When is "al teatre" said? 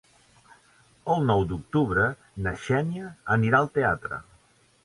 3.63-4.23